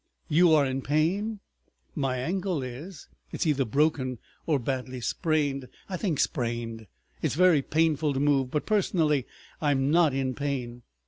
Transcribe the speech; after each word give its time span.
"You 0.29 0.51
are 0.53 0.65
in 0.65 0.81
pain?" 0.81 1.41
"My 1.93 2.17
ankle 2.17 2.63
is! 2.63 3.07
It's 3.31 3.45
either 3.45 3.65
broken 3.65 4.17
or 4.47 4.57
badly 4.57 4.99
sprained—I 4.99 5.95
think 5.95 6.19
sprained; 6.19 6.87
it's 7.21 7.35
very 7.35 7.61
painful 7.61 8.11
to 8.13 8.19
move, 8.19 8.49
but 8.49 8.65
personally 8.65 9.27
I'm 9.61 9.91
not 9.91 10.15
in 10.15 10.33
pain. 10.33 10.81